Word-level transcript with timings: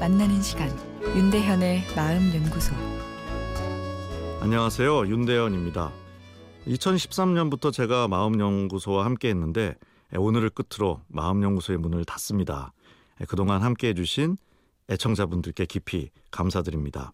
만나는 0.00 0.40
시간 0.40 0.70
윤대현의 1.04 1.82
마음 1.94 2.34
연구소 2.34 2.74
안녕하세요. 4.40 5.06
윤대현입니다. 5.06 5.92
2013년부터 6.66 7.74
제가 7.74 8.08
마음 8.08 8.40
연구소와 8.40 9.04
함께 9.04 9.28
했는데 9.28 9.76
오늘을 10.16 10.48
끝으로 10.48 11.02
마음 11.08 11.42
연구소의 11.42 11.78
문을 11.78 12.06
닫습니다. 12.06 12.72
그동안 13.28 13.60
함께 13.60 13.88
해주신 13.88 14.38
애청자분들께 14.88 15.66
깊이 15.66 16.08
감사드립니다. 16.30 17.12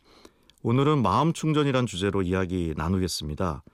오늘은 0.63 1.03
마음 1.03 1.33
충전이란 1.33 1.87
주제로 1.87 2.23
이야기 2.23 2.75
나누겠습니다. 2.77 3.65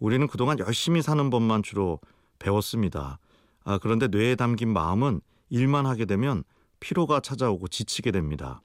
우리는 0.00 0.26
그동안 0.26 0.58
열심히 0.58 1.00
사는 1.00 1.30
법만 1.30 1.62
주로 1.62 1.98
배웠습니다. 2.40 3.18
아, 3.64 3.78
그런데 3.78 4.06
뇌에 4.06 4.34
담긴 4.34 4.70
마음은 4.70 5.22
일만 5.48 5.86
하게 5.86 6.04
되면 6.04 6.44
피로가 6.80 7.20
찾아오고 7.20 7.68
지치게 7.68 8.10
됩니다. 8.10 8.62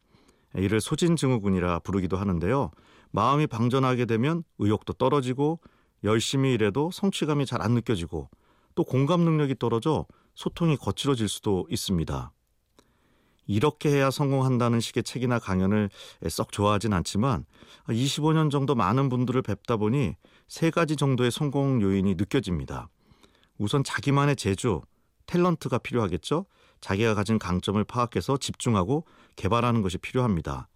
이를 0.55 0.82
소진증후군이라 0.82 1.80
부르기도 1.80 2.18
하는데요. 2.18 2.72
마음이 3.12 3.48
방전하게 3.48 4.05
되면 4.05 4.44
의욕도 4.58 4.94
떨어지고 4.94 5.60
열심히 6.04 6.54
일해도 6.54 6.91
성취감이 6.91 7.46
잘 7.46 7.62
안 7.62 7.74
느껴지고 7.74 8.30
또 8.76 8.84
공감 8.84 9.22
능력이 9.22 9.55
떨어져 9.60 10.05
소통이 10.34 10.78
거칠어질 10.78 11.28
수도 11.30 11.66
있습니다. 11.70 12.32
이렇게 13.48 13.90
해야 13.90 14.10
성공한다는 14.12 14.80
식의 14.80 15.04
책이나 15.04 15.40
강연을 15.40 15.90
썩 16.30 16.52
좋아하진 16.52 16.94
않지만 16.94 17.46
25년 17.88 18.50
정도 18.50 18.76
많은 18.76 19.10
분들을 19.10 19.41
뵙다 19.44 19.77
보니 19.77 20.16
세 20.48 20.72
가지 20.72 20.96
정도의 20.96 21.32
성공 21.32 21.82
요인이 21.82 22.16
느껴집니다. 22.16 22.90
우선 23.57 23.84
자기만의 23.84 24.35
재주, 24.35 24.82
탤런트가 25.27 25.81
필요하겠죠? 25.81 26.45
자기가 26.81 27.15
가진 27.15 27.40
강점을 27.40 27.84
파악해서 27.84 28.37
집중하고 28.37 29.05
개발하는 29.35 29.82
것이 29.82 29.98
필요합니다. 29.98 30.67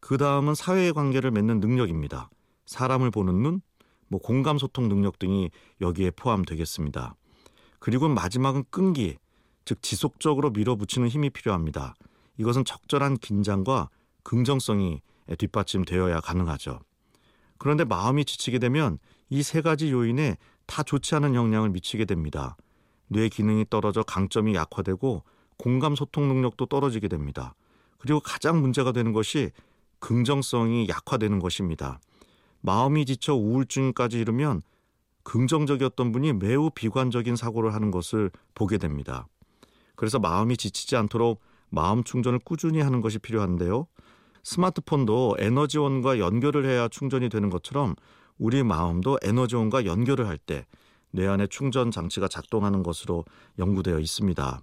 그 0.00 0.16
다음은 0.18 0.54
사회의 0.54 0.92
관계를 0.92 1.30
맺는 1.30 1.60
능력입니다. 1.60 2.30
사람을 2.66 3.10
보는 3.10 3.42
눈, 3.42 3.60
뭐 4.08 4.20
공감 4.20 4.58
소통 4.58 4.88
능력 4.88 5.18
등이 5.18 5.50
여기에 5.80 6.12
포함되겠습니다. 6.12 7.14
그리고 7.78 8.08
마지막은 8.08 8.64
끈기, 8.70 9.16
즉 9.64 9.82
지속적으로 9.82 10.50
밀어붙이는 10.50 11.08
힘이 11.08 11.30
필요합니다. 11.30 11.94
이것은 12.36 12.64
적절한 12.64 13.18
긴장과 13.18 13.90
긍정성이 14.22 15.00
뒷받침되어야 15.36 16.20
가능하죠. 16.20 16.80
그런데 17.58 17.84
마음이 17.84 18.24
지치게 18.24 18.58
되면 18.58 18.98
이 19.30 19.42
세 19.42 19.60
가지 19.60 19.90
요인에 19.90 20.36
다 20.66 20.82
좋지 20.82 21.14
않은 21.16 21.34
영향을 21.34 21.70
미치게 21.70 22.04
됩니다. 22.04 22.56
뇌 23.08 23.28
기능이 23.28 23.66
떨어져 23.68 24.02
강점이 24.02 24.54
약화되고 24.54 25.22
공감 25.56 25.96
소통 25.96 26.28
능력도 26.28 26.66
떨어지게 26.66 27.08
됩니다. 27.08 27.54
그리고 27.98 28.20
가장 28.20 28.60
문제가 28.60 28.92
되는 28.92 29.12
것이 29.12 29.50
긍정성이 29.98 30.88
약화되는 30.88 31.40
것입니다. 31.40 32.00
마음이 32.60 33.06
지쳐 33.06 33.34
우울증까지 33.34 34.20
이르면 34.20 34.62
긍정적이었던 35.24 36.12
분이 36.12 36.34
매우 36.34 36.70
비관적인 36.70 37.36
사고를 37.36 37.74
하는 37.74 37.90
것을 37.90 38.30
보게 38.54 38.78
됩니다. 38.78 39.26
그래서 39.96 40.18
마음이 40.18 40.56
지치지 40.56 40.96
않도록 40.96 41.40
마음 41.70 42.04
충전을 42.04 42.38
꾸준히 42.38 42.80
하는 42.80 43.00
것이 43.00 43.18
필요한데요. 43.18 43.86
스마트폰도 44.44 45.36
에너지원과 45.38 46.18
연결을 46.18 46.64
해야 46.64 46.88
충전이 46.88 47.28
되는 47.28 47.50
것처럼 47.50 47.94
우리 48.38 48.62
마음도 48.62 49.18
에너지원과 49.22 49.84
연결을 49.84 50.26
할 50.28 50.38
때 50.38 50.66
뇌 51.10 51.26
안에 51.26 51.46
충전 51.46 51.90
장치가 51.90 52.28
작동하는 52.28 52.82
것으로 52.82 53.24
연구되어 53.58 53.98
있습니다. 53.98 54.62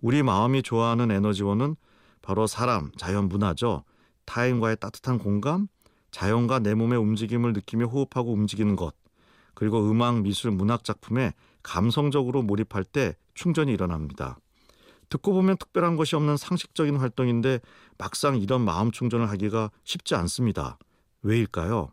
우리 0.00 0.22
마음이 0.22 0.62
좋아하는 0.62 1.10
에너지원은 1.10 1.76
바로 2.22 2.46
사람, 2.46 2.90
자연, 2.96 3.28
문화죠. 3.28 3.84
타인과의 4.24 4.78
따뜻한 4.80 5.18
공감, 5.18 5.68
자연과 6.10 6.60
내 6.60 6.74
몸의 6.74 6.98
움직임을 6.98 7.52
느끼며 7.52 7.86
호흡하고 7.86 8.32
움직이는 8.32 8.76
것, 8.76 8.94
그리고 9.54 9.88
음악, 9.90 10.22
미술, 10.22 10.50
문학 10.50 10.84
작품에 10.84 11.32
감성적으로 11.62 12.42
몰입할 12.42 12.84
때 12.84 13.16
충전이 13.34 13.72
일어납니다. 13.72 14.38
듣고 15.08 15.32
보면 15.32 15.56
특별한 15.56 15.96
것이 15.96 16.16
없는 16.16 16.36
상식적인 16.36 16.96
활동인데 16.96 17.60
막상 17.96 18.36
이런 18.36 18.64
마음 18.64 18.90
충전을 18.90 19.30
하기가 19.30 19.70
쉽지 19.84 20.14
않습니다. 20.16 20.78
왜일까요? 21.22 21.92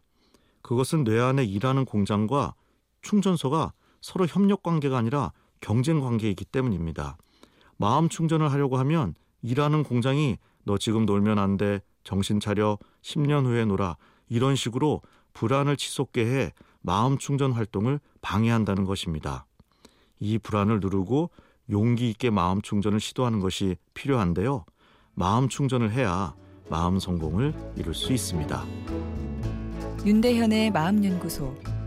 그것은 0.62 1.04
뇌 1.04 1.20
안에 1.20 1.44
일하는 1.44 1.86
공장과 1.86 2.56
충전소가 3.02 3.74
서로 4.04 4.28
협력 4.28 4.64
관계가 4.64 4.98
아니라 4.98 5.32
경쟁 5.62 6.02
관계이기 6.02 6.44
때문입니다. 6.44 7.18
마음 7.78 8.10
충전을 8.10 8.52
하려고 8.52 8.78
하면 8.78 9.16
일하는 9.42 9.84
공장이 9.84 10.38
너 10.66 10.78
지금 10.78 11.06
놀면 11.06 11.40
안 11.40 11.56
돼. 11.56 11.80
정신 12.04 12.42
차려. 12.42 12.78
10년 13.02 13.46
후에 13.46 13.64
놀아. 13.64 13.96
이런 14.28 14.58
식으로 14.58 15.02
불안을 15.32 15.78
치솟게 15.78 16.26
해 16.26 16.52
마음 16.82 17.18
충전 17.18 17.54
활동을 17.54 18.02
방해한다는 18.22 18.84
것입니다. 18.84 19.46
이 20.20 20.38
불안을 20.38 20.82
누르고 20.82 21.32
용기 21.70 22.10
있게 22.10 22.30
마음 22.30 22.62
충전을 22.62 23.00
시도하는 23.00 23.40
것이 23.40 23.78
필요한데요. 23.94 24.66
마음 25.14 25.48
충전을 25.48 25.92
해야 25.92 26.36
마음 26.70 27.00
성공을 27.00 27.54
이룰 27.78 27.94
수 27.94 28.12
있습니다. 28.12 28.66
윤대현의 30.06 30.72
마음 30.72 31.06
연구소 31.06 31.56